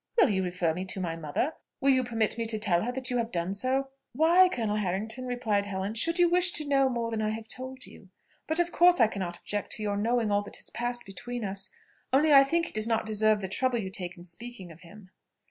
"Will 0.19 0.31
you 0.31 0.43
refer 0.43 0.73
me 0.73 0.83
to 0.85 0.99
my 0.99 1.15
mother? 1.15 1.53
Will 1.79 1.91
you 1.91 2.03
permit 2.03 2.35
me 2.35 2.47
to 2.47 2.57
tell 2.57 2.81
her 2.81 2.91
that 2.91 3.11
you 3.11 3.17
have 3.17 3.31
done 3.31 3.53
so?" 3.53 3.89
"Why, 4.13 4.49
Colonel 4.49 4.77
Harrington," 4.77 5.27
replied 5.27 5.67
Helen, 5.67 5.93
"should 5.93 6.17
you 6.17 6.27
wish 6.27 6.49
to 6.53 6.67
know 6.67 6.89
more 6.89 7.11
than 7.11 7.21
I 7.21 7.29
have 7.29 7.47
told 7.47 7.85
you? 7.85 8.09
But 8.47 8.57
of 8.59 8.71
course 8.71 8.99
I 8.99 9.05
cannot 9.05 9.37
object 9.37 9.73
to 9.73 9.83
your 9.83 9.97
knowing 9.97 10.31
all 10.31 10.41
that 10.41 10.55
has 10.57 10.71
passed 10.71 11.05
between 11.05 11.45
us, 11.45 11.69
only 12.11 12.33
I 12.33 12.43
think 12.43 12.65
he 12.65 12.71
does 12.71 12.87
not 12.87 13.05
deserve 13.05 13.41
the 13.41 13.47
trouble 13.47 13.77
you 13.77 13.91
take 13.91 14.17
in 14.17 14.23
speaking 14.23 14.71
of 14.71 14.81
him." 14.81 15.11